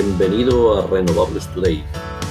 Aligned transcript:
Bienvenido 0.00 0.78
a 0.78 0.86
Renovables 0.86 1.52
Today, 1.52 1.84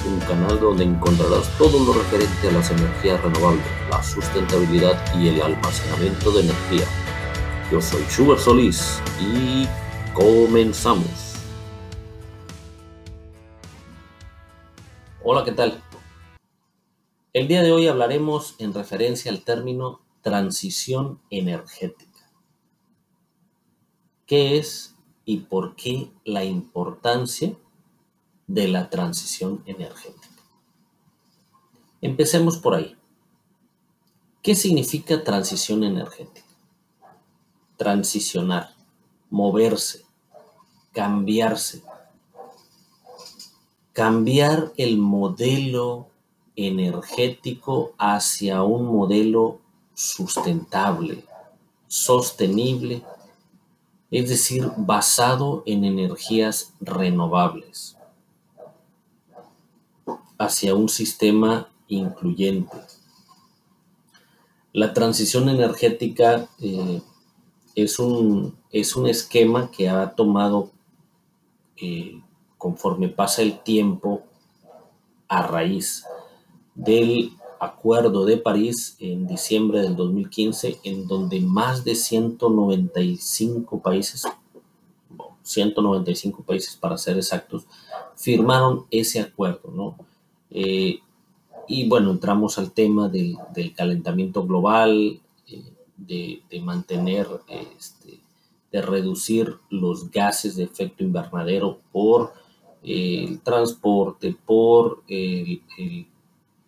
un 0.06 0.18
canal 0.20 0.58
donde 0.58 0.84
encontrarás 0.84 1.46
todo 1.58 1.78
lo 1.84 1.92
referente 1.92 2.48
a 2.48 2.52
las 2.52 2.70
energías 2.70 3.22
renovables, 3.22 3.62
la 3.90 4.02
sustentabilidad 4.02 4.96
y 5.20 5.28
el 5.28 5.42
almacenamiento 5.42 6.30
de 6.30 6.44
energía. 6.44 6.86
Yo 7.70 7.82
soy 7.82 8.00
Schubert 8.04 8.40
Solís 8.40 9.02
y 9.20 9.66
comenzamos. 10.14 11.34
Hola, 15.22 15.44
¿qué 15.44 15.52
tal? 15.52 15.82
El 17.34 17.48
día 17.48 17.62
de 17.62 17.72
hoy 17.72 17.86
hablaremos 17.86 18.56
en 18.60 18.72
referencia 18.72 19.30
al 19.30 19.44
término 19.44 20.00
transición 20.22 21.20
energética. 21.28 22.30
¿Qué 24.24 24.56
es 24.56 24.94
y 25.28 25.40
por 25.40 25.76
qué 25.76 26.10
la 26.24 26.42
importancia 26.42 27.54
de 28.48 28.66
la 28.66 28.90
transición 28.90 29.62
energética. 29.66 30.42
Empecemos 32.00 32.56
por 32.56 32.74
ahí. 32.74 32.96
¿Qué 34.42 34.56
significa 34.56 35.22
transición 35.22 35.84
energética? 35.84 36.46
Transicionar, 37.76 38.74
moverse, 39.30 40.04
cambiarse. 40.92 41.82
Cambiar 43.92 44.72
el 44.76 44.98
modelo 44.98 46.08
energético 46.56 47.94
hacia 47.98 48.64
un 48.64 48.86
modelo 48.86 49.60
sustentable, 49.94 51.24
sostenible 51.86 53.04
es 54.10 54.28
decir, 54.28 54.70
basado 54.76 55.62
en 55.66 55.84
energías 55.84 56.72
renovables, 56.80 57.97
hacia 60.38 60.74
un 60.74 60.88
sistema 60.88 61.68
incluyente. 61.88 62.76
La 64.72 64.94
transición 64.94 65.48
energética 65.48 66.48
eh, 66.60 67.02
es, 67.74 67.98
un, 67.98 68.56
es, 68.70 68.94
un, 68.94 69.08
esquema 69.08 69.70
que 69.70 69.88
ha 69.88 70.14
tomado, 70.14 70.70
eh, 71.76 72.20
conforme 72.56 73.08
pasa 73.08 73.42
el 73.42 73.60
tiempo, 73.60 74.22
a 75.28 75.42
raíz 75.46 76.04
del 76.74 77.32
Acuerdo 77.60 78.24
de 78.24 78.36
París 78.36 78.96
en 79.00 79.26
diciembre 79.26 79.82
del 79.82 79.96
2015, 79.96 80.78
en 80.84 81.08
donde 81.08 81.40
más 81.40 81.84
de 81.84 81.96
195 81.96 83.82
países, 83.82 84.22
195 85.42 86.44
países 86.44 86.76
para 86.76 86.96
ser 86.96 87.16
exactos, 87.16 87.66
firmaron 88.14 88.86
ese 88.92 89.20
acuerdo, 89.20 89.72
¿no? 89.72 89.96
Eh, 90.50 91.00
y 91.66 91.88
bueno, 91.88 92.10
entramos 92.10 92.58
al 92.58 92.72
tema 92.72 93.08
del, 93.08 93.36
calentamiento 93.76 94.46
global, 94.46 95.20
eh, 95.46 95.72
de, 95.96 96.60
mantener, 96.62 97.28
este, 97.76 98.20
de 98.72 98.82
reducir 98.82 99.56
los 99.70 100.10
gases 100.10 100.56
de 100.56 100.64
efecto 100.64 101.04
invernadero 101.04 101.80
por 101.92 102.32
eh, 102.82 103.24
el 103.28 103.40
transporte, 103.40 104.34
por 104.46 105.02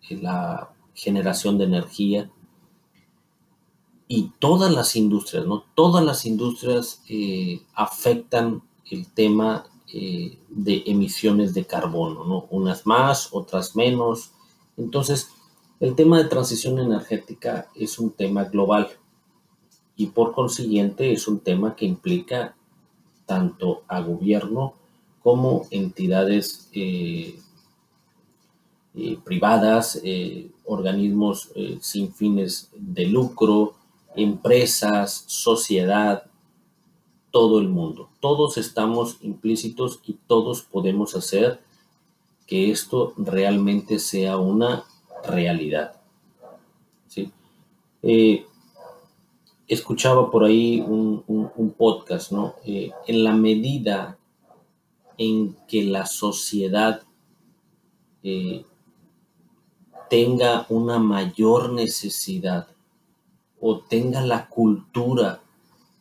la 0.09 0.69
generación 0.93 1.57
de 1.57 1.63
energía 1.63 2.29
y 4.07 4.31
todas 4.39 4.71
las 4.71 4.95
industrias, 4.95 5.45
¿no? 5.45 5.63
Todas 5.73 6.03
las 6.03 6.25
industrias 6.25 7.01
afectan 7.73 8.61
el 8.91 9.07
tema 9.07 9.70
eh, 9.93 10.37
de 10.49 10.83
emisiones 10.85 11.53
de 11.53 11.65
carbono, 11.65 12.23
¿no? 12.25 12.47
Unas 12.49 12.85
más, 12.85 13.29
otras 13.31 13.75
menos. 13.75 14.31
Entonces, 14.77 15.29
el 15.79 15.95
tema 15.95 16.17
de 16.17 16.29
transición 16.29 16.79
energética 16.79 17.69
es 17.75 17.99
un 17.99 18.11
tema 18.11 18.45
global 18.45 18.89
y 19.95 20.07
por 20.07 20.33
consiguiente 20.33 21.11
es 21.11 21.27
un 21.27 21.39
tema 21.39 21.75
que 21.75 21.85
implica 21.85 22.55
tanto 23.25 23.83
a 23.87 23.99
gobierno 24.01 24.73
como 25.21 25.67
entidades 25.71 26.69
eh, 26.73 27.39
privadas, 29.23 30.01
organismos 30.71 31.51
eh, 31.55 31.77
sin 31.81 32.13
fines 32.13 32.69
de 32.73 33.05
lucro, 33.05 33.75
empresas, 34.15 35.25
sociedad, 35.27 36.30
todo 37.31 37.59
el 37.59 37.69
mundo. 37.69 38.09
Todos 38.19 38.57
estamos 38.57 39.17
implícitos 39.21 39.99
y 40.05 40.13
todos 40.27 40.61
podemos 40.61 41.15
hacer 41.15 41.61
que 42.45 42.71
esto 42.71 43.13
realmente 43.17 43.99
sea 43.99 44.37
una 44.37 44.83
realidad. 45.23 45.95
Eh, 48.03 48.47
escuchaba 49.67 50.31
por 50.31 50.43
ahí 50.43 50.81
un, 50.81 51.73
podcast, 51.77 52.31
¿no? 52.31 52.55
Eh, 52.65 52.91
en 53.07 53.23
la 53.23 53.33
medida 53.33 54.17
en 55.17 55.55
que 55.67 55.83
la 55.83 56.05
sociedad 56.07 57.03
tenga 60.09 60.65
una 60.67 60.99
mayor 60.99 61.71
necesidad 61.71 62.67
o 63.61 63.79
tenga 63.79 64.21
la 64.21 64.49
cultura 64.49 65.41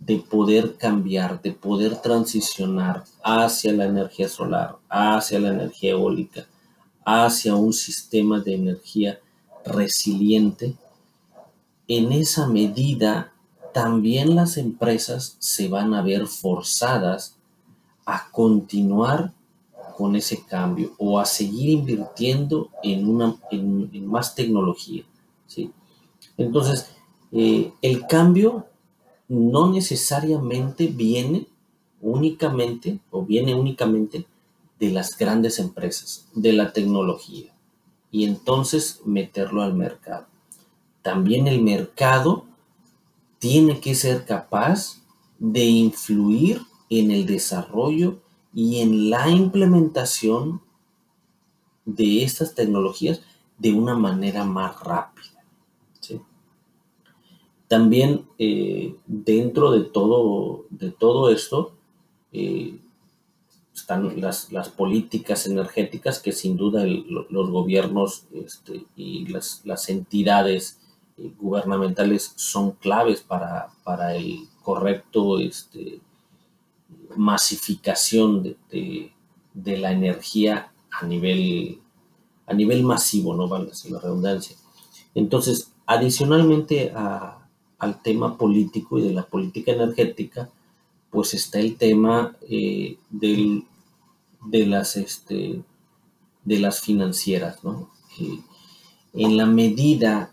de 0.00 0.16
poder 0.16 0.76
cambiar, 0.76 1.40
de 1.42 1.52
poder 1.52 1.96
transicionar 1.96 3.04
hacia 3.22 3.72
la 3.72 3.84
energía 3.84 4.28
solar, 4.28 4.76
hacia 4.88 5.38
la 5.38 5.50
energía 5.50 5.92
eólica, 5.92 6.46
hacia 7.04 7.54
un 7.54 7.72
sistema 7.72 8.40
de 8.40 8.54
energía 8.54 9.20
resiliente, 9.64 10.74
en 11.86 12.12
esa 12.12 12.46
medida 12.46 13.32
también 13.74 14.34
las 14.34 14.56
empresas 14.56 15.36
se 15.38 15.68
van 15.68 15.92
a 15.94 16.02
ver 16.02 16.26
forzadas 16.26 17.36
a 18.06 18.28
continuar 18.30 19.32
con 19.96 20.16
ese 20.16 20.42
cambio 20.46 20.92
o 20.98 21.20
a 21.20 21.26
seguir 21.26 21.68
invirtiendo 21.68 22.70
en, 22.82 23.06
una, 23.06 23.36
en, 23.50 24.06
más 24.06 24.34
tecnología. 24.34 25.04
¿sí? 25.46 25.70
Entonces, 26.38 26.90
eh, 27.32 27.72
el 27.82 28.06
cambio 28.06 28.66
no 29.30 29.70
necesariamente 29.70 30.88
viene 30.88 31.46
únicamente 32.00 32.98
o 33.12 33.24
viene 33.24 33.54
únicamente 33.54 34.26
de 34.80 34.90
las 34.90 35.16
grandes 35.16 35.60
empresas, 35.60 36.26
de 36.34 36.52
la 36.52 36.72
tecnología, 36.72 37.54
y 38.10 38.24
entonces 38.24 39.00
meterlo 39.04 39.62
al 39.62 39.74
mercado. 39.74 40.26
También 41.02 41.46
el 41.46 41.62
mercado 41.62 42.44
tiene 43.38 43.78
que 43.78 43.94
ser 43.94 44.24
capaz 44.24 45.00
de 45.38 45.64
influir 45.64 46.62
en 46.88 47.12
el 47.12 47.24
desarrollo 47.24 48.18
y 48.52 48.80
en 48.80 49.10
la 49.10 49.30
implementación 49.30 50.60
de 51.84 52.24
estas 52.24 52.56
tecnologías 52.56 53.20
de 53.58 53.74
una 53.74 53.94
manera 53.94 54.44
más 54.44 54.80
rápida. 54.80 55.39
También 57.70 58.26
eh, 58.36 58.96
dentro 59.06 59.70
de 59.70 59.84
todo, 59.84 60.64
de 60.70 60.90
todo 60.90 61.30
esto 61.30 61.76
eh, 62.32 62.80
están 63.72 64.20
las, 64.20 64.48
políticas 64.76 65.46
energéticas 65.46 66.18
que 66.18 66.32
sin 66.32 66.56
duda 66.56 66.84
los 66.84 67.50
gobiernos 67.50 68.24
este, 68.34 68.86
y 68.96 69.26
las, 69.28 69.88
entidades 69.88 70.80
eh, 71.16 71.32
gubernamentales 71.38 72.32
son 72.34 72.72
claves 72.72 73.20
para, 73.20 73.68
para 73.84 74.16
el 74.16 74.48
correcto 74.64 75.38
este, 75.38 76.00
masificación 77.14 78.56
de, 78.72 79.12
la 79.54 79.92
energía 79.92 80.72
a 80.90 81.06
nivel, 81.06 81.78
a 82.48 82.52
nivel 82.52 82.82
masivo, 82.82 83.32
no 83.36 83.46
vale 83.46 83.70
la 83.90 84.00
redundancia. 84.00 84.56
Entonces, 85.14 85.70
adicionalmente 85.86 86.92
al 87.80 88.00
tema 88.02 88.36
político 88.38 88.98
y 88.98 89.02
de 89.02 89.12
la 89.12 89.24
política 89.24 89.72
energética, 89.72 90.48
pues 91.10 91.34
está 91.34 91.58
el 91.58 91.76
tema 91.76 92.36
eh, 92.42 92.98
de, 93.10 93.64
las, 94.66 94.96
este, 94.96 95.62
de 96.44 96.58
las 96.60 96.80
financieras, 96.80 97.64
¿no? 97.64 97.90
En 99.14 99.36
la 99.36 99.46
medida 99.46 100.32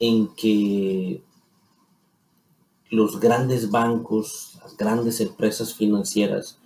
en 0.00 0.28
que 0.28 1.22
los 2.90 3.20
grandes 3.20 3.70
bancos, 3.70 4.58
las 4.62 4.76
grandes 4.76 5.20
empresas 5.20 5.74
financieras 5.74 6.58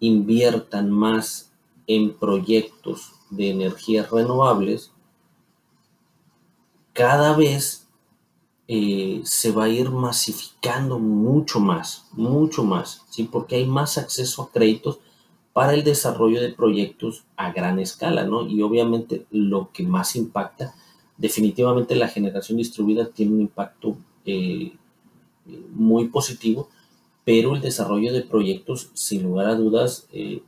inviertan 0.00 0.90
más 0.90 1.52
en 1.86 2.14
proyectos 2.14 3.12
de 3.30 3.50
energías 3.50 4.10
renovables, 4.10 4.92
cada 6.92 7.36
vez 7.36 7.85
eh, 8.68 9.20
se 9.24 9.52
va 9.52 9.64
a 9.64 9.68
ir 9.68 9.90
masificando 9.90 10.98
mucho 10.98 11.60
más, 11.60 12.06
mucho 12.12 12.64
más, 12.64 13.04
¿sí? 13.10 13.24
porque 13.30 13.56
hay 13.56 13.66
más 13.66 13.96
acceso 13.96 14.42
a 14.42 14.50
créditos 14.50 14.98
para 15.52 15.72
el 15.72 15.84
desarrollo 15.84 16.40
de 16.40 16.52
proyectos 16.52 17.24
a 17.36 17.52
gran 17.52 17.78
escala, 17.78 18.24
¿no? 18.24 18.46
Y 18.46 18.60
obviamente 18.60 19.24
lo 19.30 19.70
que 19.72 19.84
más 19.84 20.14
impacta, 20.14 20.74
definitivamente 21.16 21.96
la 21.96 22.08
generación 22.08 22.58
distribuida 22.58 23.08
tiene 23.08 23.32
un 23.32 23.40
impacto 23.40 23.96
eh, 24.26 24.72
muy 25.72 26.08
positivo, 26.08 26.68
pero 27.24 27.54
el 27.54 27.62
desarrollo 27.62 28.12
de 28.12 28.20
proyectos, 28.20 28.90
sin 28.92 29.22
lugar 29.22 29.46
a 29.46 29.54
dudas, 29.54 30.08
eh, 30.12 30.42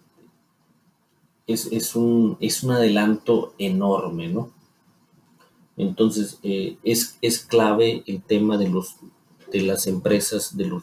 es, 1.46 1.96
un, 1.96 2.36
es 2.40 2.62
un 2.62 2.72
adelanto 2.72 3.54
enorme, 3.58 4.28
¿no? 4.28 4.50
Entonces, 5.78 6.38
eh, 6.42 6.76
es, 6.82 7.19
es 7.22 7.38
clave 7.38 8.02
el 8.06 8.22
tema 8.22 8.58
de, 8.58 8.69
los, 8.69 8.96
de 9.50 9.62
las 9.62 9.86
empresas, 9.86 10.56
de 10.56 10.66
los, 10.66 10.82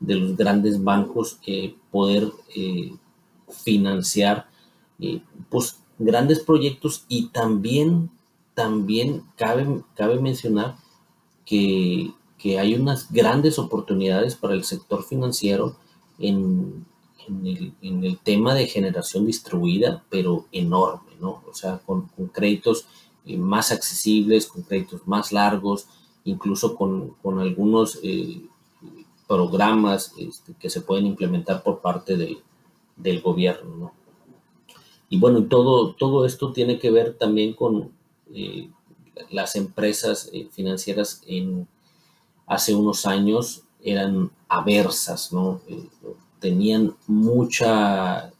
de 0.00 0.16
los 0.16 0.36
grandes 0.36 0.82
bancos, 0.82 1.38
poder 1.90 2.30
financiar 3.64 4.48
pues, 5.48 5.78
grandes 5.98 6.40
proyectos 6.40 7.04
y 7.08 7.28
también, 7.28 8.10
también 8.54 9.22
cabe, 9.36 9.82
cabe 9.94 10.20
mencionar 10.20 10.76
que, 11.44 12.12
hay 12.58 12.74
unas 12.74 13.10
grandes 13.10 13.58
oportunidades 13.58 14.36
para 14.36 14.54
el 14.54 14.62
sector 14.62 15.02
financiero 15.02 15.74
en, 16.20 16.86
el, 17.42 18.18
tema 18.22 18.54
de 18.54 18.68
generación 18.68 19.26
distribuida, 19.26 20.04
pero 20.10 20.46
enorme, 20.52 21.10
¿no? 21.20 21.42
O 21.50 21.54
sea, 21.54 21.78
con, 21.84 22.08
créditos 22.32 22.86
más 23.36 23.72
accesibles, 23.72 24.46
con 24.46 24.62
créditos 24.62 25.06
más 25.06 25.32
largos, 25.32 25.86
incluso 26.24 26.76
con, 26.76 27.16
algunos 27.40 27.98
eh, 28.02 28.42
programas 29.26 30.12
este, 30.18 30.54
que 30.54 30.70
se 30.70 30.80
pueden 30.80 31.06
implementar 31.06 31.62
por 31.62 31.80
parte 31.80 32.16
de, 32.16 32.38
del 32.96 33.20
gobierno. 33.20 33.76
¿no? 33.76 33.92
Y 35.08 35.18
bueno, 35.18 35.44
todo, 35.44 35.94
todo 35.94 36.26
esto 36.26 36.52
tiene 36.52 36.78
que 36.78 36.90
ver 36.90 37.16
también 37.16 37.54
con 37.54 37.90
eh, 38.32 38.68
las 39.30 39.56
empresas 39.56 40.30
eh, 40.32 40.48
financieras 40.50 41.22
en, 41.26 41.68
hace 42.46 42.74
unos 42.74 43.06
años 43.06 43.62
eran 43.82 44.30
aversas, 44.48 45.32
¿no? 45.32 45.60
Tenían 46.40 46.94
mucha... 47.06 48.32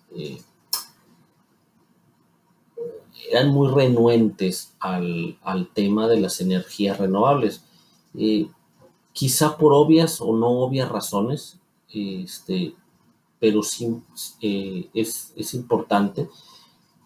eran 3.30 3.48
muy 3.48 3.68
renuentes 3.68 4.74
al, 4.80 5.38
al, 5.42 5.68
tema 5.68 6.08
de 6.08 6.20
las 6.20 6.40
energías 6.40 6.98
renovables. 6.98 7.62
quizá 9.12 9.56
por 9.56 9.72
obvias 9.72 10.20
o 10.20 10.36
no 10.36 10.48
obvias 10.60 10.88
razones, 10.90 11.58
este, 11.92 12.74
pero 13.38 13.62
sí 13.62 14.02
eh, 14.40 14.88
es, 14.94 15.54
importante 15.54 16.28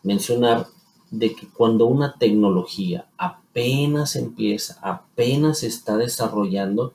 mencionar 0.03 0.67
de 1.11 1.35
que 1.35 1.49
cuando 1.49 1.87
una 1.87 2.15
tecnología 2.19 3.09
apenas 3.19 4.17
empieza, 4.17 4.79
apenas 4.81 5.63
está 5.63 5.97
desarrollando, 5.97 6.95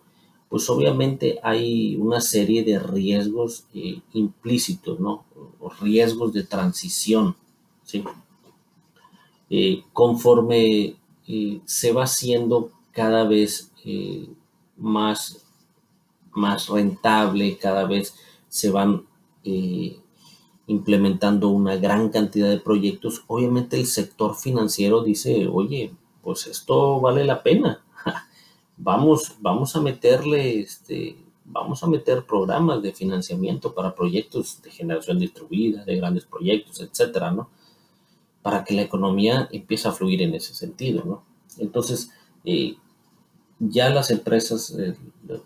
pues 0.50 0.70
obviamente 0.70 1.40
hay 1.44 1.96
una 1.98 2.22
serie 2.22 2.64
de 2.64 2.80
riesgos 2.80 3.66
eh, 3.74 4.02
implícitos, 4.14 5.00
¿no? 5.00 5.26
O 5.60 5.70
riesgos 5.70 6.32
de 6.34 6.44
transición, 6.44 7.36
¿sí? 7.84 8.04
Eh, 9.58 9.86
conforme 9.94 10.98
se 11.64 11.94
va 11.94 12.04
haciendo 12.04 12.72
cada 12.92 13.24
vez 13.24 13.72
más, 14.76 15.46
más 16.34 16.68
rentable, 16.68 17.58
cada 17.58 17.86
vez 17.86 18.16
se 18.50 18.70
van 18.70 19.06
eh, 19.46 19.98
implementando 20.68 21.48
una 21.48 21.78
gran 21.78 22.10
cantidad 22.10 22.50
de 22.50 22.60
proyectos, 22.60 23.24
obviamente 23.28 23.80
el 23.80 23.86
sector 23.86 24.36
financiero 24.36 25.02
dice, 25.04 25.48
oye, 25.48 25.94
pues 26.22 26.48
esto 26.48 27.00
vale 27.00 27.24
la 27.24 27.42
pena. 27.42 27.82
vamos, 28.78 29.36
vamos 29.40 29.74
a 29.78 29.82
meterle, 29.82 30.60
este, 30.60 31.16
vamos 31.46 31.82
a 31.82 31.88
meter 31.88 32.26
programas 32.26 32.82
de 32.82 32.92
financiamiento 32.92 33.74
para 33.74 33.96
proyectos 33.96 34.62
de 34.62 34.72
generación 34.72 35.18
distribuida, 35.18 35.86
de 35.86 35.96
grandes 35.96 36.26
proyectos, 36.26 36.82
etcétera, 36.82 37.32
¿no? 37.32 37.50
Para 38.46 38.64
que 38.64 38.76
la 38.76 38.84
economía 38.84 39.50
empiece 39.52 39.88
a 39.88 39.92
fluir 39.92 40.22
en 40.22 40.36
ese 40.36 40.54
sentido, 40.54 41.04
¿no? 41.04 41.24
Entonces, 41.58 42.12
eh, 42.44 42.76
ya 43.58 43.90
las 43.90 44.12
empresas, 44.12 44.76
eh, 44.78 44.96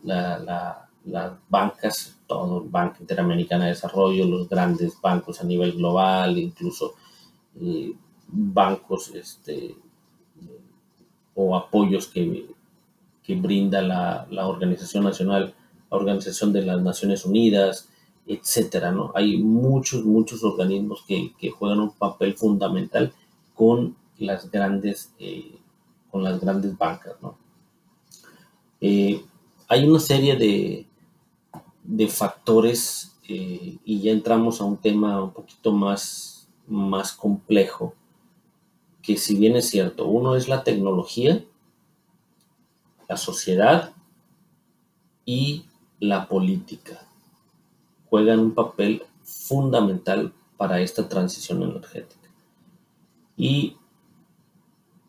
la 0.04 0.90
las 1.06 1.34
bancas, 1.50 2.18
todo 2.28 2.64
el 2.64 2.70
Banco 2.70 2.98
Interamericano 3.00 3.64
de 3.64 3.72
Desarrollo, 3.72 4.26
los 4.26 4.50
grandes 4.50 5.00
bancos 5.02 5.42
a 5.42 5.44
nivel 5.44 5.74
global, 5.74 6.38
incluso 6.38 6.96
eh, 7.60 7.94
bancos 8.28 9.14
este, 9.16 9.76
o 11.36 11.56
apoyos 11.56 12.08
que, 12.08 12.48
que 13.24 13.36
brinda 13.36 13.82
la, 13.82 14.28
la, 14.30 14.48
Organización 14.48 15.04
Nacional, 15.04 15.54
la 15.90 15.98
Organización 15.98 16.54
de 16.54 16.64
las 16.64 16.82
Naciones 16.82 17.26
Unidas, 17.26 17.89
etcétera, 18.30 18.92
¿no? 18.92 19.12
Hay 19.16 19.38
muchos, 19.38 20.06
muchos 20.06 20.44
organismos 20.44 21.04
que, 21.08 21.34
que 21.40 21.50
juegan 21.50 21.80
un 21.80 21.92
papel 21.92 22.36
fundamental 22.36 23.12
con 23.56 23.96
las 24.20 24.52
grandes, 24.52 25.12
eh, 25.18 25.58
con 26.12 26.24
las 26.24 26.40
grandes 26.40 26.78
bancas, 26.78 27.16
¿no? 27.24 27.36
Eh, 28.82 29.26
hay 29.68 29.88
una 29.88 30.00
serie 30.00 30.36
de, 30.36 30.86
de 31.84 32.08
factores 32.08 33.18
eh, 33.28 33.78
y 33.84 34.00
ya 34.00 34.12
entramos 34.12 34.62
a 34.62 34.66
un 34.66 34.78
tema 34.78 35.24
un 35.24 35.32
poquito 35.32 35.72
más, 35.72 36.48
más 36.68 37.14
complejo, 37.14 37.96
que 39.02 39.18
si 39.18 39.36
bien 39.38 39.56
es 39.56 39.70
cierto, 39.70 40.06
uno 40.06 40.36
es 40.36 40.48
la 40.48 40.64
tecnología, 40.64 41.44
la 43.08 43.18
sociedad 43.18 43.92
y 45.26 45.66
la 46.00 46.28
política. 46.28 47.09
Juegan 48.10 48.40
un 48.40 48.52
papel 48.54 49.04
fundamental 49.24 50.34
para 50.58 50.82
esta 50.82 51.08
transición 51.08 51.64
energética. 51.64 52.30
Y 53.38 53.78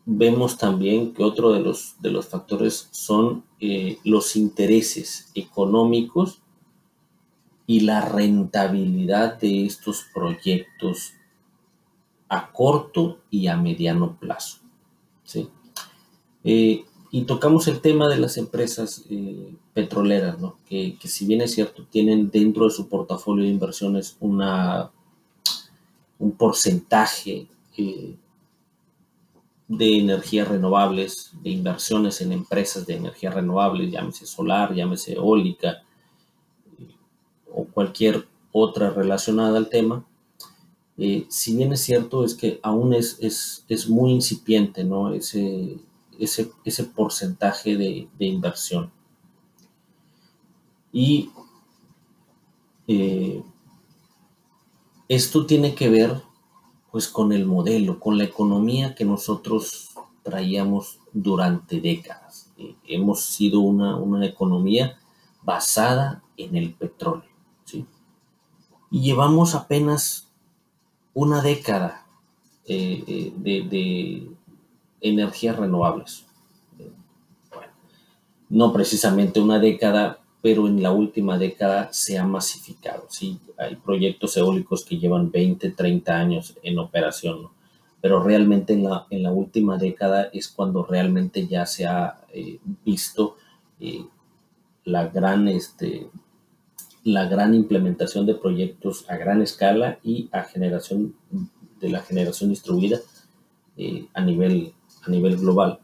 vemos 0.05 0.57
también 0.57 1.13
que 1.13 1.23
otro 1.23 1.51
de 1.51 1.59
los, 1.59 1.95
de 1.99 2.11
los 2.11 2.27
factores 2.27 2.87
son 2.91 3.43
eh, 3.59 3.99
los 4.03 4.35
intereses 4.35 5.31
económicos 5.35 6.41
y 7.67 7.81
la 7.81 8.01
rentabilidad 8.01 9.39
de 9.39 9.65
estos 9.65 10.05
proyectos 10.13 11.13
a 12.29 12.51
corto 12.51 13.19
y 13.29 13.47
a 13.47 13.57
mediano 13.57 14.17
plazo. 14.17 14.59
¿sí? 15.23 15.49
Eh, 16.43 16.85
y 17.13 17.23
tocamos 17.23 17.67
el 17.67 17.81
tema 17.81 18.07
de 18.07 18.17
las 18.17 18.37
empresas 18.37 19.03
eh, 19.09 19.53
petroleras, 19.73 20.39
¿no? 20.39 20.55
que, 20.67 20.97
si 21.03 21.25
bien 21.25 21.41
es 21.41 21.53
cierto, 21.53 21.85
tienen 21.89 22.31
dentro 22.31 22.65
de 22.65 22.71
su 22.71 22.87
portafolio 22.87 23.43
de 23.43 23.51
inversiones 23.51 24.15
una, 24.21 24.89
un 26.19 26.31
porcentaje 26.31 27.47
eh, 27.77 28.15
de 29.67 29.97
energías 29.97 30.47
renovables, 30.47 31.31
de 31.43 31.49
inversiones 31.49 32.21
en 32.21 32.31
empresas 32.31 32.87
de 32.87 32.95
energías 32.95 33.33
renovables, 33.33 33.91
llámese 33.91 34.25
solar, 34.25 34.73
llámese 34.73 35.13
eólica, 35.13 35.83
o 37.53 37.65
cualquier 37.65 38.25
otra 38.53 38.89
relacionada 38.89 39.57
al 39.57 39.67
tema, 39.67 40.05
eh, 40.97 41.25
si 41.29 41.55
bien 41.57 41.73
es 41.73 41.81
cierto, 41.81 42.23
es 42.23 42.35
que 42.35 42.59
aún 42.63 42.93
es, 42.93 43.17
es, 43.67 43.89
muy 43.89 44.11
incipiente 44.11 44.83
¿no? 44.83 45.13
ese, 45.13 45.77
ese, 46.21 46.51
ese 46.63 46.83
porcentaje 46.83 47.75
de, 47.75 48.07
inversión. 48.19 48.91
Y 50.93 51.31
eh, 52.87 53.43
esto 55.07 55.45
tiene 55.45 55.73
que 55.73 55.89
ver 55.89 56.21
pues 56.91 57.07
con 57.07 57.31
el 57.31 57.45
modelo, 57.45 57.99
con 57.99 58.17
la 58.17 58.25
economía 58.25 58.93
que 58.93 59.05
nosotros 59.05 59.89
traíamos 60.23 60.99
durante 61.13 61.79
décadas. 61.79 62.51
Eh, 62.57 62.75
hemos 62.85 63.21
sido 63.21 63.61
una, 63.61 63.95
una 63.95 64.25
economía 64.25 64.99
basada 65.41 66.23
en 66.37 66.55
el 66.55 66.73
petróleo. 66.73 67.29
Y 68.93 69.01
llevamos 69.01 69.55
apenas 69.55 70.29
una 71.13 71.41
década 71.41 72.05
eh, 72.65 73.33
de, 73.37 74.29
energías 75.01 75.57
renovables. 75.57 76.25
no 78.49 78.73
precisamente 78.73 79.39
una 79.39 79.59
década, 79.59 80.19
pero 80.41 80.67
en 80.67 80.83
la 80.83 80.91
última 80.91 81.37
década 81.37 81.87
se 81.93 82.17
ha 82.17 82.25
masificado. 82.25 83.05
¿sí? 83.09 83.39
Hay 83.57 83.77
proyectos 83.77 84.35
eólicos 84.35 84.83
que 84.83 84.97
llevan 84.97 85.31
20, 85.31 85.71
30 85.71 86.13
años 86.13 86.57
en 86.61 86.77
operación, 86.77 87.47
pero 88.01 88.21
realmente 88.21 88.73
en 88.73 88.83
la, 88.83 89.07
en 89.09 89.23
la 89.23 89.31
última 89.31 89.77
década 89.77 90.29
es 90.33 90.49
cuando 90.49 90.83
realmente 90.83 91.47
ya 91.47 91.65
se 91.65 91.85
ha 91.85 92.25
eh, 92.33 92.59
visto 92.83 93.37
la 94.83 95.07
gran 95.07 95.47
este, 95.47 96.09
la 97.03 97.25
gran 97.25 97.53
implementación 97.53 98.25
de 98.25 98.35
proyectos 98.35 99.09
a 99.09 99.17
gran 99.17 99.41
escala 99.41 99.99
y 100.03 100.29
a 100.31 100.43
generación 100.43 101.15
de 101.79 101.89
la 101.89 102.01
generación 102.01 102.51
distribuida 102.51 102.99
eh, 103.77 104.05
a, 104.13 104.21
nivel, 104.21 104.73
a 105.03 105.09
nivel 105.09 105.37
global. 105.37 105.79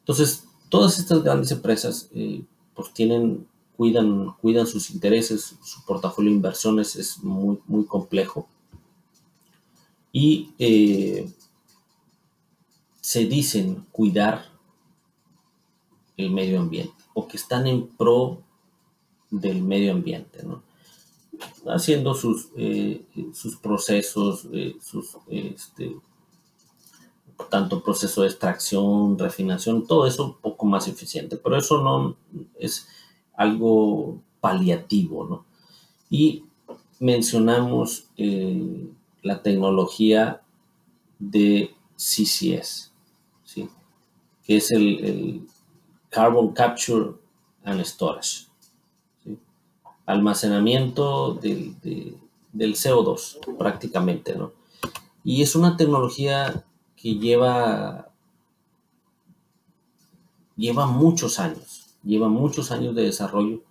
Entonces, 0.00 0.44
todas 0.68 0.98
estas 0.98 1.22
grandes 1.22 1.50
empresas 1.50 2.08
eh, 2.14 2.44
pues 2.74 2.92
tienen, 2.92 3.46
cuidan, 3.76 4.32
cuidan 4.40 4.66
sus 4.66 4.90
intereses, 4.90 5.56
su 5.62 5.84
portafolio 5.84 6.30
de 6.30 6.36
inversiones 6.36 6.96
es 6.96 7.18
muy, 7.22 7.58
muy 7.66 7.84
complejo. 7.86 8.48
Y 10.12 10.50
eh, 10.58 11.30
se 13.00 13.26
dicen 13.26 13.86
cuidar 13.92 14.46
el 16.16 16.30
medio 16.30 16.60
ambiente 16.60 16.94
o 17.14 17.28
que 17.28 17.36
están 17.36 17.66
en 17.66 17.86
pro 17.86 18.42
del 19.30 19.62
medio 19.62 19.92
ambiente, 19.92 20.40
haciendo 21.66 22.14
sus, 22.14 22.48
eh, 22.56 23.04
sus 23.34 23.56
procesos, 23.56 24.48
sus, 24.80 25.16
este, 25.28 25.96
tanto 27.50 27.82
proceso 27.82 28.22
de 28.22 28.28
extracción, 28.28 29.18
refinación, 29.18 29.86
todo 29.86 30.06
eso 30.06 30.24
un 30.24 30.36
poco 30.36 30.66
más 30.66 30.88
eficiente, 30.88 31.36
pero 31.36 31.56
eso 31.56 31.82
no 31.82 32.16
es 32.58 32.88
algo 33.34 34.18
paliativo, 34.40 35.24
¿no? 35.24 35.44
Y 36.08 36.44
mencionamos 36.98 38.08
eh, 38.16 38.88
la 39.22 39.42
tecnología 39.42 40.42
de 41.18 41.74
CCS, 41.96 42.92
¿sí? 43.44 43.68
que 44.44 44.56
es 44.56 44.70
el 44.70 45.46
Carbon 46.10 46.52
Capture 46.52 47.12
and 47.64 47.84
Storage 47.84 48.46
almacenamiento 50.06 51.34
del, 51.34 51.76
CO2 52.54 53.56
prácticamente, 53.58 54.36
¿no? 54.36 54.52
Y 55.24 55.42
es 55.42 55.56
una 55.56 55.76
tecnología 55.76 56.64
que 57.06 57.14
lleva, 57.14 58.10
lleva 60.56 60.86
muchos 60.86 61.38
años, 61.38 61.86
lleva 62.02 62.28
muchos 62.28 62.72
años 62.72 62.96
de 62.96 63.04
desarrollo. 63.04 63.62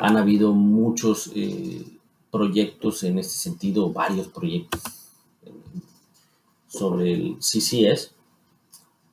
Han 0.00 0.16
habido 0.16 0.52
muchos 0.52 1.30
eh, 1.36 1.86
proyectos 2.32 3.04
en 3.04 3.20
este 3.20 3.34
sentido, 3.34 3.92
varios 3.92 4.26
proyectos 4.26 4.82
sobre 6.66 7.12
el 7.12 7.36
CCS 7.38 8.10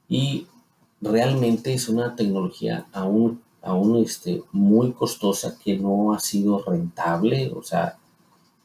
y 0.10 0.48
realmente 1.00 1.72
es 1.72 1.90
una 1.90 2.16
tecnología 2.16 2.88
aún 2.94 3.44
aún 3.62 4.04
este, 4.04 4.42
muy 4.52 4.92
costosa 4.92 5.60
que 5.64 5.78
no 5.78 6.16
ha 6.16 6.20
sido 6.20 6.64
rentable. 6.64 7.54
O 7.56 7.62
sea, 7.62 8.00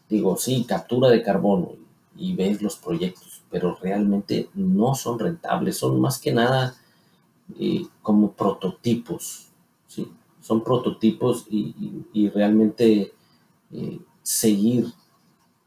digo, 0.09 0.39
sí, 0.39 0.65
captura 0.65 1.11
de 1.11 1.23
carbono 1.23 1.88
y 2.19 2.35
ves 2.35 2.61
los 2.61 2.77
proyectos, 2.77 3.43
pero 3.51 3.79
realmente 3.81 4.51
no 4.55 4.95
son 4.95 5.19
rentables. 5.19 5.79
Son 5.79 6.01
más 6.01 6.19
que 6.19 6.33
nada 6.33 6.77
eh, 7.59 7.87
como 8.03 8.33
prototipos. 8.33 9.47
Son 10.41 10.65
prototipos 10.65 11.47
y, 11.51 12.29
realmente 12.31 13.13
eh, 13.73 14.01
seguir 14.23 14.87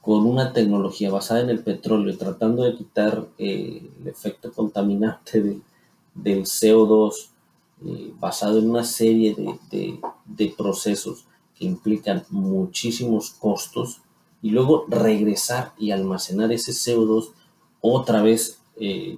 con 0.02 0.26
una 0.26 0.54
tecnología 0.54 1.12
basada 1.12 1.42
en 1.42 1.50
el 1.52 1.64
petróleo, 1.64 2.18
tratando 2.18 2.64
de 2.64 2.76
quitar 2.76 3.28
eh, 3.38 3.90
el 4.02 4.08
efecto 4.08 4.52
contaminante 4.52 5.62
del 6.16 6.44
CO2 6.44 7.32
eh, 7.84 8.14
basado 8.20 8.60
en 8.60 8.70
una 8.70 8.84
serie 8.84 9.36
de, 9.72 10.54
procesos 10.56 11.26
que 11.56 11.66
implican 11.66 12.24
muchísimos 12.30 13.32
costos 13.32 14.02
y 14.42 14.50
luego 14.50 14.86
regresar 14.88 15.74
y 15.78 15.92
almacenar 15.92 16.52
ese 16.52 16.72
CO2 16.72 17.32
otra 17.82 18.22
vez 18.22 18.60
eh, 18.78 19.18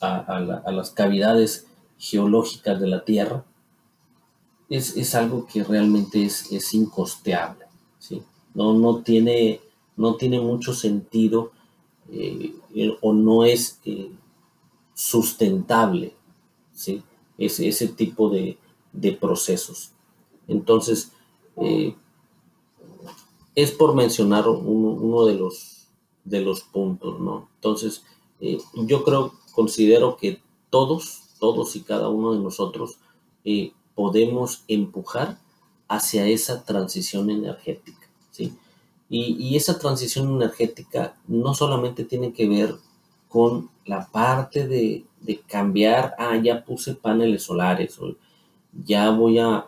a, 0.00 0.70
las 0.70 0.90
cavidades 0.90 1.66
geológicas 1.98 2.80
de 2.80 2.86
la 2.88 3.04
Tierra, 3.04 3.44
es, 4.68 5.14
algo 5.14 5.46
que 5.46 5.62
realmente 5.62 6.24
es, 6.24 6.74
incosteable. 6.74 7.64
¿sí? 7.98 8.22
No, 8.54 8.74
no, 8.74 9.02
tiene, 9.02 9.60
no 9.96 10.16
tiene 10.16 10.40
mucho 10.40 10.74
sentido 10.74 11.52
eh, 12.10 12.54
o 13.00 13.12
no 13.12 13.44
es 13.44 13.80
sustentable. 14.94 16.14
¿sí? 16.74 17.02
ese, 17.38 17.88
tipo 17.88 18.30
de, 18.30 18.58
procesos. 19.20 19.92
Entonces, 20.48 21.12
eh, 21.56 21.94
es 23.54 23.70
por 23.70 23.94
mencionar 23.94 24.48
uno, 24.48 25.26
de, 25.26 25.34
los, 25.34 25.88
de 26.24 26.40
los 26.40 26.62
puntos, 26.62 27.20
¿no? 27.20 27.48
Entonces, 27.56 28.04
eh, 28.40 28.58
yo 28.74 29.04
creo, 29.04 29.32
considero 29.52 30.16
que 30.16 30.40
todos, 30.70 31.22
todos 31.38 31.76
y 31.76 31.82
cada 31.82 32.08
uno 32.08 32.32
de 32.32 32.40
nosotros 32.40 32.98
eh, 33.44 33.72
podemos 33.94 34.64
empujar 34.68 35.38
hacia 35.88 36.26
esa 36.26 36.64
transición 36.64 37.30
energética, 37.30 38.08
¿sí? 38.30 38.54
Y, 39.08 39.36
y, 39.38 39.56
esa 39.56 39.78
transición 39.78 40.34
energética 40.34 41.14
no 41.28 41.54
solamente 41.54 42.04
tiene 42.04 42.32
que 42.32 42.48
ver 42.48 42.74
con 43.28 43.68
la 43.84 44.06
parte 44.12 44.68
de, 44.68 45.04
cambiar, 45.48 46.14
ah, 46.18 46.36
ya 46.36 46.64
puse 46.64 46.94
paneles 46.94 47.42
solares, 47.42 47.98
o 47.98 48.14
ya 48.84 49.10
voy 49.10 49.38
a, 49.38 49.66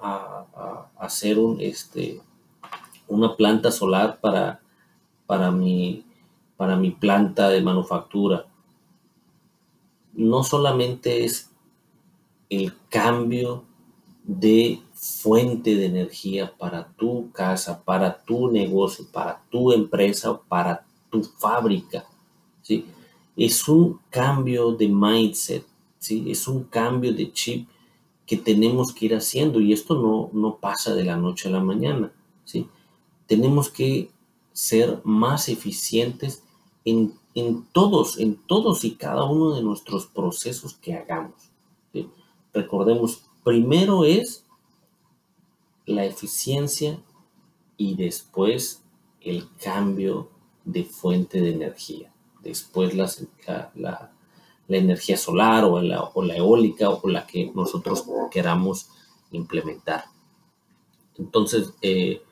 hacer 0.98 1.38
un, 1.38 1.60
este, 1.60 2.20
una 3.08 3.36
planta 3.36 3.70
solar 3.70 4.20
para, 4.20 4.60
para, 5.26 5.50
mi, 5.50 6.04
para 6.56 6.76
mi 6.76 6.90
planta 6.90 7.48
de 7.48 7.60
manufactura. 7.60 8.46
No 10.12 10.42
solamente 10.42 11.24
es 11.24 11.50
el 12.48 12.72
cambio 12.88 13.64
de 14.24 14.80
fuente 14.94 15.74
de 15.76 15.86
energía 15.86 16.52
para 16.56 16.88
tu 16.96 17.30
casa, 17.32 17.84
para 17.84 18.18
tu 18.24 18.50
negocio, 18.50 19.06
para 19.12 19.42
tu 19.50 19.72
empresa, 19.72 20.40
para 20.48 20.84
tu 21.10 21.22
fábrica, 21.22 22.06
¿sí? 22.62 22.86
es 23.36 23.68
un 23.68 24.00
cambio 24.10 24.72
de 24.72 24.88
mindset, 24.88 25.64
¿sí? 25.98 26.30
es 26.30 26.48
un 26.48 26.64
cambio 26.64 27.12
de 27.12 27.32
chip 27.32 27.68
que 28.26 28.36
tenemos 28.36 28.92
que 28.92 29.06
ir 29.06 29.14
haciendo 29.14 29.60
y 29.60 29.72
esto 29.72 29.94
no, 29.94 30.30
no 30.32 30.56
pasa 30.56 30.94
de 30.94 31.04
la 31.04 31.16
noche 31.16 31.48
a 31.48 31.52
la 31.52 31.60
mañana. 31.60 32.10
¿sí? 32.44 32.66
Tenemos 33.26 33.68
que 33.68 34.10
ser 34.52 35.00
más 35.04 35.48
eficientes 35.48 36.42
en, 36.84 37.18
todos, 37.72 38.18
en 38.18 38.36
todos 38.36 38.84
y 38.84 38.94
cada 38.94 39.24
uno 39.24 39.54
de 39.54 39.62
nuestros 39.62 40.06
procesos 40.06 40.74
que 40.74 40.94
hagamos. 40.94 41.34
Recordemos, 42.52 43.22
primero 43.44 44.04
es 44.04 44.44
la 45.84 46.04
eficiencia 46.04 46.98
y 47.76 47.94
después 47.96 48.82
el 49.20 49.48
cambio 49.58 50.30
de 50.64 50.84
fuente 50.84 51.40
de 51.40 51.50
energía 51.50 52.12
después 52.46 52.94
la, 52.94 54.10
energía 54.68 55.16
solar 55.16 55.64
o 55.64 55.80
la, 55.80 56.02
o 56.02 56.22
la 56.22 56.36
eólica 56.36 56.90
o 56.90 57.08
la 57.08 57.26
que 57.26 57.50
nosotros 57.54 58.04
queramos 58.30 58.88
implementar. 59.30 60.04
Entonces, 61.18 61.72
eh, 61.82 62.22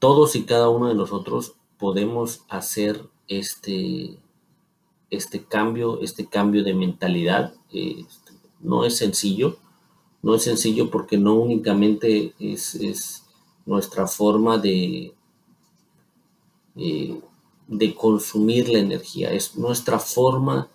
todos 0.00 0.34
y 0.34 0.44
cada 0.44 0.68
uno 0.70 0.88
de 0.88 0.94
nosotros 0.94 1.54
podemos 1.78 2.42
hacer 2.48 3.08
este, 3.28 4.18
este 5.10 5.44
cambio, 5.44 6.00
este 6.00 6.26
cambio 6.26 6.64
de 6.64 6.74
mentalidad. 6.74 7.54
Este, 7.70 8.32
no 8.60 8.84
es 8.84 8.96
sencillo, 8.96 9.58
no 10.22 10.34
es 10.34 10.42
sencillo 10.42 10.90
porque 10.90 11.16
no 11.16 11.34
únicamente 11.34 12.34
es, 12.40 13.24
nuestra 13.66 14.06
forma 14.08 14.58
de, 14.58 15.14
eh, 16.76 17.20
de 17.68 17.94
consumir 17.94 18.68
la 18.68 18.78
energía, 18.78 19.30
es 19.30 19.54
nuestra 19.54 19.98
forma 20.00 20.68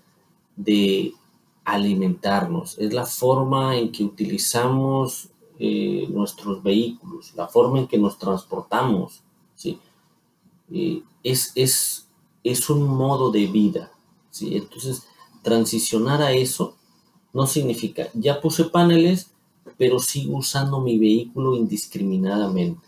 de 0.56 1.14
alimentarnos, 1.66 2.78
es 2.78 2.94
la 2.94 3.06
forma 3.06 3.76
en 3.76 3.92
que 3.92 4.04
utilizamos 4.04 5.30
eh, 5.60 6.08
nuestros 6.10 6.62
vehículos, 6.62 7.34
la 7.36 7.48
forma 7.48 7.80
en 7.80 7.88
que 7.88 7.98
nos 7.98 8.18
transportamos, 8.18 9.22
¿sí? 9.56 9.80
Eh, 10.72 11.02
es, 11.24 11.52
es, 11.56 12.08
es, 12.44 12.70
un 12.70 12.84
modo 12.84 13.32
de 13.32 13.48
vida, 13.48 13.92
¿sí? 14.32 14.56
Entonces, 14.58 15.08
transicionar 15.42 16.22
a 16.22 16.34
eso 16.34 16.76
no 17.34 17.48
significa, 17.48 18.10
ya 18.14 18.42
puse 18.42 18.66
paneles, 18.66 19.32
pero 19.78 20.00
sigo 20.00 20.38
usando 20.38 20.80
mi 20.80 20.98
vehículo 20.98 21.56
indiscriminadamente. 21.56 22.88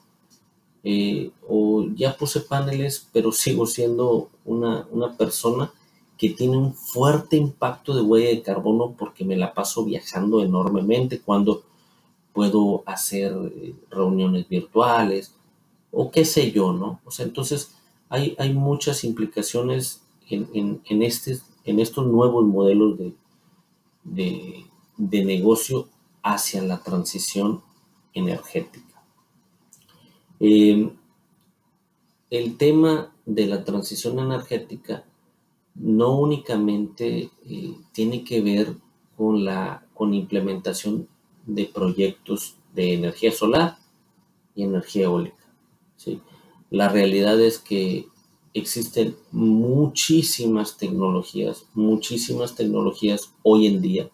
Eh, 0.83 1.31
o 1.49 1.85
ya 1.95 2.15
puse 2.15 2.39
paneles, 2.39 3.07
pero 3.11 3.31
sigo 3.33 3.65
siendo 3.65 4.29
una, 4.45 4.87
persona 5.17 5.71
que 6.17 6.29
tiene 6.29 6.57
un 6.57 6.73
fuerte 6.73 7.35
impacto 7.35 7.93
de 7.93 8.01
huella 8.01 8.29
de 8.29 8.41
carbono 8.41 8.95
porque 8.97 9.25
me 9.25 9.35
la 9.35 9.53
paso 9.53 9.83
viajando 9.83 10.41
enormemente 10.41 11.19
cuando 11.19 11.63
puedo 12.37 12.83
hacer 12.85 13.35
eh, 13.55 13.73
reuniones 13.89 14.47
virtuales, 14.47 15.33
o 15.89 16.11
qué 16.11 16.23
sé 16.23 16.51
yo, 16.51 16.71
¿no? 16.71 17.01
O 17.03 17.09
sea, 17.09 17.25
entonces 17.25 17.75
hay, 18.09 18.35
hay 18.37 18.53
muchas 18.53 19.03
implicaciones 19.03 20.03
en, 20.29 20.79
en, 20.85 21.01
este, 21.01 21.39
en 21.65 21.79
estos 21.79 22.05
nuevos 22.05 22.45
modelos 22.45 22.95
de, 22.99 23.15
de, 24.97 25.25
negocio 25.25 25.89
hacia 26.21 26.61
la 26.61 26.77
transición 26.83 27.63
energética. 28.13 29.01
Eh, 30.39 30.91
el 32.29 32.57
tema 32.57 33.15
de 33.25 33.47
la 33.47 33.63
transición 33.63 34.19
energética 34.19 35.05
no 35.73 36.19
únicamente 36.19 37.31
eh, 37.47 37.77
tiene 37.93 38.23
que 38.23 38.41
ver 38.41 38.75
con 39.15 39.43
la 39.43 39.87
con 39.95 40.13
implementación 40.13 41.07
de 41.47 41.65
proyectos 41.65 42.55
de 42.75 42.93
energía 42.93 43.31
solar 43.31 43.77
y 44.53 44.63
energía 44.63 45.05
eólica. 45.05 45.43
¿sí? 45.95 46.21
La 46.69 46.89
realidad 46.89 47.41
es 47.41 47.57
que 47.57 48.07
existen 48.53 49.15
muchísimas 49.31 50.77
tecnologías, 50.77 51.65
muchísimas 51.73 52.55
tecnologías 52.55 53.31
hoy 53.43 53.67
en 53.67 53.81
día. 53.81 54.09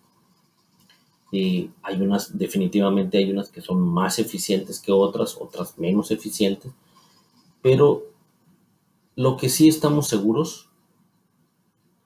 Y 1.31 1.71
hay 1.81 1.99
unas, 1.99 2.37
definitivamente 2.37 3.17
hay 3.17 3.31
unas 3.31 3.49
que 3.49 3.61
son 3.61 3.81
más 3.81 4.19
eficientes 4.19 4.79
que 4.79 4.91
otras, 4.91 5.35
otras 5.39 5.77
menos 5.79 6.11
eficientes, 6.11 6.71
pero 7.61 8.03
lo 9.15 9.37
que 9.37 9.49
sí 9.49 9.67
estamos 9.67 10.07
seguros 10.07 10.69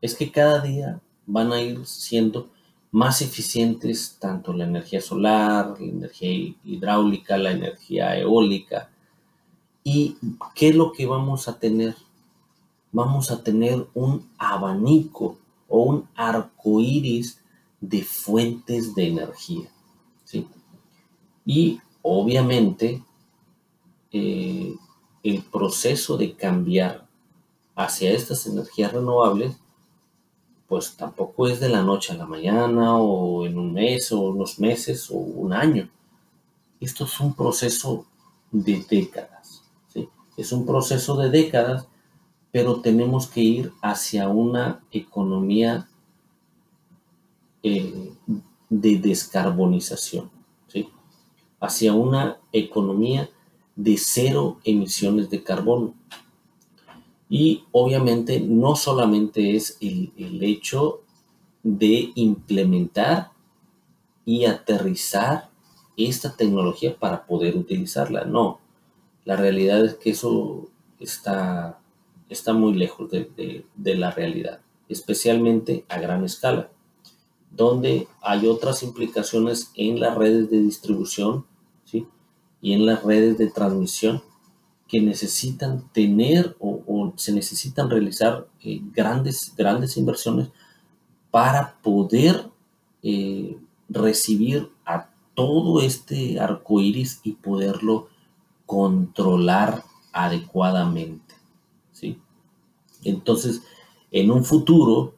es 0.01 0.15
que 0.15 0.31
cada 0.31 0.62
día 0.62 1.01
van 1.25 1.51
a 1.51 1.62
ir 1.62 1.86
siendo 1.86 2.50
más 2.91 3.22
eficientes 3.22 4.17
tanto 4.20 4.53
la 4.53 4.65
energía 4.65 5.01
solar, 5.01 5.75
la 5.79 5.86
energía 5.86 6.56
hidráulica, 6.63 7.38
la 7.38 7.51
energía 7.51 8.17
eólica. 8.17 8.89
¿Y 9.84 10.17
qué 10.56 10.70
es 10.70 10.75
lo 10.75 10.91
que 10.91 11.06
vamos 11.06 11.48
a 11.48 11.60
tener? 11.60 11.96
Vamos 12.91 13.32
a 13.32 13.44
tener 13.44 13.88
un 13.94 14.27
abanico 14.38 15.38
o 15.67 15.84
un 15.84 16.08
arco 16.15 16.79
iris 16.79 17.39
de 17.79 18.03
fuentes 18.03 18.96
de 18.96 19.08
energía. 19.08 19.70
¿sí? 20.24 20.48
Y 21.46 21.79
obviamente 22.01 23.03
eh, 24.12 24.75
el 25.24 25.44
proceso 25.44 26.17
de 26.17 26.34
cambiar 26.34 27.06
hacia 27.75 28.12
estas 28.12 28.48
energías 28.48 28.94
renovables 28.94 29.58
pues 30.68 30.96
tampoco 30.96 31.48
es 31.48 31.60
de 31.60 31.70
la 31.70 31.82
noche 31.82 32.14
a 32.14 32.18
la 32.18 32.26
mañana 32.26 32.98
o 32.98 33.46
en 33.46 33.58
un 33.58 33.74
mes 33.74 34.12
o 34.12 34.22
unos 34.22 34.60
meses 34.60 35.10
o 35.10 35.16
un 35.16 35.54
año. 35.54 35.90
Esto 36.80 37.06
es 37.06 37.20
un 37.20 37.34
proceso 37.34 38.06
de 38.52 38.86
décadas. 38.90 39.64
¿sí? 39.94 40.10
Es 40.36 40.52
un 40.52 40.66
proceso 40.66 41.16
de 41.18 41.30
décadas, 41.30 41.88
pero 42.52 42.82
tenemos 42.82 43.28
que 43.28 43.42
ir 43.42 43.74
hacia 43.82 44.28
una 44.28 44.84
economía 44.92 45.88
eh, 47.64 48.14
de 48.70 48.98
descarbonización, 48.98 50.30
hacia 51.60 51.94
una 51.94 52.38
economía 52.52 53.30
de 53.76 53.98
cero 53.98 54.60
emisiones 54.64 55.30
de 55.30 55.44
carbono. 55.44 55.94
Y 57.29 57.65
obviamente 57.72 58.39
no 58.39 58.75
solamente 58.75 59.55
es 59.55 59.77
el, 59.81 60.12
hecho 60.41 61.01
de 61.63 62.12
implementar 62.15 63.31
y 64.25 64.46
aterrizar 64.46 65.50
esta 65.98 66.36
tecnología 66.36 66.96
para 66.98 67.25
poder 67.25 67.57
utilizarla. 67.57 68.24
No, 68.24 68.59
la 69.25 69.35
realidad 69.35 69.83
es 69.83 69.96
que 69.96 70.11
eso 70.11 70.70
está, 71.00 71.79
está 72.29 72.53
muy 72.53 72.74
lejos 72.74 73.09
de, 73.09 73.66
de, 73.75 73.96
la 73.96 74.11
realidad, 74.11 74.61
especialmente 74.87 75.85
a 75.90 76.00
gran 76.00 76.24
escala, 76.24 76.70
donde 77.51 78.07
hay 78.22 78.48
otras 78.48 78.83
implicaciones 78.83 79.72
en 79.75 80.00
las 80.00 80.16
redes 80.16 80.50
de 80.50 80.61
distribución 80.61 81.46
¿sí? 81.83 82.05
y 82.61 82.74
en 82.74 82.85
las 82.85 83.03
redes 83.03 83.37
de 83.37 83.50
transmisión 83.50 84.22
que 84.88 85.02
necesitan 85.02 85.90
tener 85.92 86.56
o, 86.60 87.14
se 87.18 87.32
necesitan 87.32 87.90
realizar 87.90 88.48
eh, 88.62 88.82
grandes, 88.94 89.54
grandes 89.56 89.98
inversiones 89.98 90.50
para 91.32 91.78
poder 91.82 92.50
eh, 93.04 93.58
recibir 93.90 94.70
a 94.86 95.10
todo 95.34 95.82
este 95.82 96.40
arco 96.40 96.82
iris 96.82 97.20
y 97.24 97.34
poderlo 97.34 98.08
controlar 98.66 99.84
adecuadamente. 100.12 101.36
¿sí? 101.92 102.20
Entonces, 103.04 103.62
en 104.12 104.32
un 104.32 104.44
futuro 104.44 105.14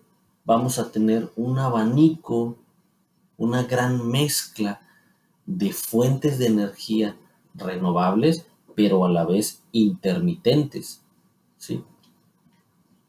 vamos 0.45 0.79
a 0.79 0.91
tener 0.91 1.31
un 1.35 1.59
abanico, 1.59 2.57
una 3.37 3.63
gran 3.63 4.09
mezcla 4.09 4.81
de 5.45 5.71
fuentes 5.71 6.37
de 6.39 6.47
energía 6.47 7.15
renovables 7.55 8.45
pero 8.79 9.03
a 9.03 9.09
la 9.09 9.25
vez 9.25 9.61
intermitentes. 9.73 11.01
¿sí? 11.57 11.83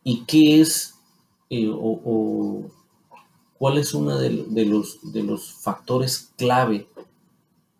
¿Y 0.02 0.24
qué 0.24 0.60
es 0.60 0.96
eh, 1.48 1.70
o, 1.72 2.68
cuál 3.56 3.78
es 3.78 3.94
uno 3.94 4.18
de, 4.18 4.30
los, 4.66 4.98
de 5.12 5.22
los 5.22 5.52
factores 5.52 6.32
clave 6.36 6.88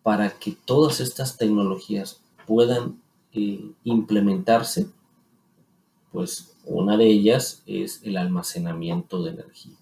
para 0.03 0.29
que 0.39 0.53
todas 0.53 1.01
estas 1.01 1.35
tecnologías 1.35 2.21
puedan 2.47 3.01
eh, 3.33 3.73
implementarse? 3.83 4.87
Pues 6.13 6.55
una 6.63 6.95
de 6.95 7.07
ellas 7.07 7.61
es 7.65 7.99
el 8.03 8.15
almacenamiento 8.15 9.21
de 9.21 9.31
energía. 9.31 9.75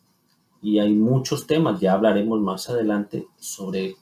Y 0.63 0.79
hay 0.79 0.95
muchos 0.95 1.45
temas, 1.45 1.79
ya 1.79 1.93
hablaremos 1.93 2.41
más 2.41 2.71
adelante 2.71 3.27
sobre 3.37 3.97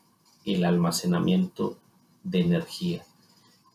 el 0.46 0.64
almacenamiento 0.64 1.76
de 2.24 2.40
energía 2.40 3.04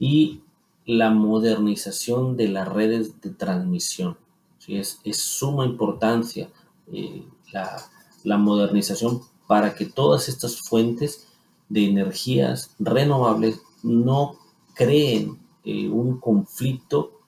y 0.02 0.40
la 0.84 1.10
modernización 1.10 2.36
de 2.36 2.48
las 2.48 2.66
redes 2.66 3.20
de 3.20 3.30
transmisión. 3.30 4.18
¿sí? 4.58 4.76
Es, 4.76 4.98
es 5.04 5.18
suma 5.18 5.64
importancia 5.64 6.50
eh, 6.90 7.24
la, 7.52 8.36
modernización 8.36 9.20
para 9.46 9.76
que 9.76 9.86
todas 9.86 10.28
estas 10.28 10.60
fuentes 10.60 11.28
de 11.68 11.88
energías 11.88 12.74
renovables 12.80 13.60
no 13.84 14.38
creen 14.74 15.38
eh, 15.64 15.88
un 15.88 16.18
conflicto 16.18 17.20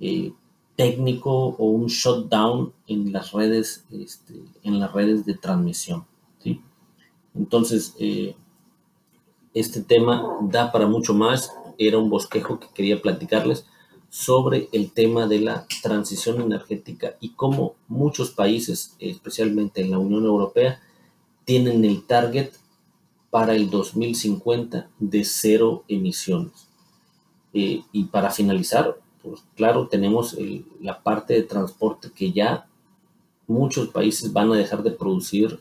eh, 0.00 0.32
técnico 0.74 1.48
o 1.48 1.66
un 1.66 1.88
shutdown 1.88 2.72
en 2.86 3.12
las 3.12 3.32
redes, 3.32 3.84
este, 3.90 4.42
en 4.62 4.80
las 4.80 4.90
redes 4.90 5.26
de 5.26 5.34
transmisión. 5.34 6.06
¿sí? 6.42 6.62
Entonces, 7.34 7.94
este 9.54 9.82
tema 9.82 10.38
da 10.42 10.72
para 10.72 10.86
mucho 10.86 11.14
más 11.14 11.52
era 11.78 11.98
un 11.98 12.10
bosquejo 12.10 12.58
que 12.58 12.68
quería 12.74 13.00
platicarles 13.00 13.66
sobre 14.08 14.68
el 14.72 14.92
tema 14.92 15.26
de 15.26 15.40
la 15.40 15.66
transición 15.82 16.40
energética 16.40 17.16
y 17.20 17.30
cómo 17.30 17.76
muchos 17.88 18.30
países, 18.30 18.94
especialmente 18.98 19.80
en 19.80 19.90
la 19.90 19.98
Unión 19.98 20.24
Europea, 20.24 20.80
tienen 21.44 21.84
el 21.84 22.04
target 22.04 22.50
para 23.30 23.54
el 23.54 23.70
2050 23.70 24.90
de 24.98 25.24
cero 25.24 25.84
emisiones. 25.88 26.68
Eh, 27.54 27.82
y 27.92 28.04
para 28.04 28.30
finalizar, 28.30 28.98
pues 29.22 29.42
claro, 29.56 29.88
tenemos 29.88 30.36
la 30.80 31.02
parte 31.02 31.34
de 31.34 31.42
transporte 31.42 32.10
que 32.14 32.32
ya 32.32 32.66
muchos 33.46 33.88
países 33.88 34.32
van 34.32 34.52
a 34.52 34.56
dejar 34.56 34.82
de 34.82 34.90
producir 34.90 35.58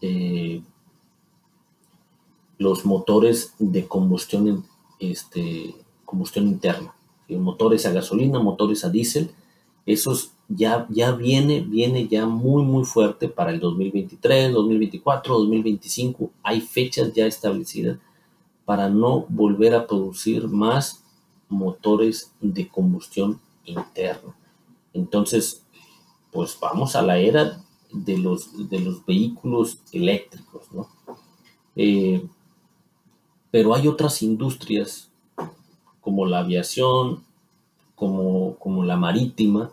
eh, 0.00 0.62
los 2.58 2.84
motores 2.84 3.54
de 3.58 3.86
combustión 3.86 4.64
este, 4.98 5.74
combustión 6.04 6.46
interna, 6.48 6.94
motores 7.28 7.86
a 7.86 7.92
gasolina, 7.92 8.38
motores 8.38 8.84
a 8.84 8.90
diésel, 8.90 9.30
esos 9.86 10.32
ya, 10.48 10.86
ya 10.90 11.12
viene, 11.12 11.60
viene 11.60 12.06
ya 12.06 12.26
muy, 12.26 12.62
muy 12.62 12.84
fuerte 12.84 13.28
para 13.28 13.50
el 13.50 13.60
2023, 13.60 14.52
2024, 14.52 15.38
2025. 15.38 16.30
Hay 16.42 16.60
fechas 16.60 17.12
ya 17.12 17.26
establecidas 17.26 17.98
para 18.64 18.88
no 18.88 19.26
volver 19.28 19.74
a 19.74 19.86
producir 19.86 20.48
más 20.48 21.02
motores 21.48 22.32
de 22.40 22.68
combustión 22.68 23.40
interna. 23.64 24.34
Entonces, 24.92 25.64
pues 26.30 26.56
vamos 26.60 26.96
a 26.96 27.02
la 27.02 27.18
era 27.18 27.60
de 27.92 28.18
los, 28.18 28.68
de 28.68 28.80
los 28.80 29.04
vehículos 29.04 29.78
eléctricos, 29.92 30.70
¿no? 30.72 30.88
Eh, 31.76 32.24
pero 33.54 33.72
hay 33.72 33.86
otras 33.86 34.20
industrias 34.20 35.12
como 36.00 36.26
la 36.26 36.40
aviación, 36.40 37.22
como, 37.94 38.56
como 38.56 38.82
la 38.82 38.96
marítima, 38.96 39.70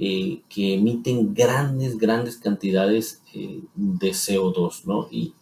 eh, 0.00 0.42
que 0.48 0.74
emiten 0.74 1.32
grandes, 1.32 1.96
grandes 1.96 2.38
cantidades 2.38 3.22
eh, 3.32 3.60
de 3.76 4.10
CO2, 4.10 4.84
¿no? 4.86 5.06
Y 5.12 5.32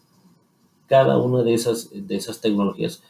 cada 0.87 1.17
una 1.17 1.43
de 1.43 1.55
esas, 1.55 1.89
de 1.95 2.15
esas 2.15 2.43
tecnologías 2.43 3.03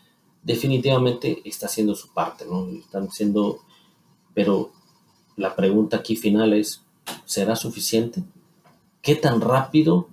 definitivamente 0.45 1.43
está 1.45 1.67
haciendo 1.67 1.97
su 1.97 2.13
parte, 2.13 2.45
¿no? 2.47 2.69
Están 2.69 3.09
haciendo, 3.09 3.63
pero 4.33 4.71
la 5.35 5.57
pregunta 5.57 5.97
aquí 5.97 6.15
final 6.15 6.53
es, 6.53 6.85
¿será 7.25 7.57
suficiente? 7.57 8.23
¿Qué 9.03 9.17
tan 9.17 9.41
rápido, 9.41 10.07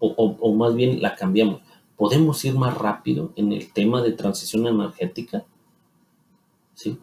o, 0.00 0.52
más 0.52 0.74
bien 0.74 1.00
la 1.00 1.14
cambiamos, 1.14 1.62
podemos 1.96 2.44
ir 2.44 2.54
más 2.54 2.76
rápido 2.76 3.32
en 3.36 3.52
el 3.52 3.72
tema 3.72 4.02
de 4.02 4.12
transición 4.12 4.66
energética? 4.66 5.44
¿Sí? 6.74 6.98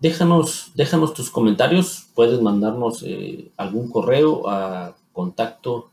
Déjanos, 0.00 0.72
déjanos 0.74 1.14
tus 1.14 1.30
comentarios, 1.30 2.08
puedes 2.14 2.40
mandarnos 2.40 3.02
eh, 3.04 3.50
algún 3.56 3.90
correo 3.90 4.48
a 4.48 4.96
contacto. 5.12 5.90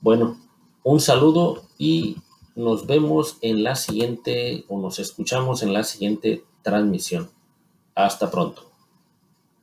Bueno, 0.00 0.38
un 0.84 1.00
saludo 1.00 1.64
y 1.76 2.16
nos 2.54 2.86
vemos 2.86 3.38
en 3.40 3.64
la 3.64 3.74
siguiente 3.74 4.64
o 4.68 4.78
nos 4.78 4.98
escuchamos 4.98 5.62
en 5.62 5.72
la 5.72 5.82
siguiente 5.82 6.44
transmisión. 6.62 7.30
Hasta 7.94 8.30
pronto. 8.30 8.67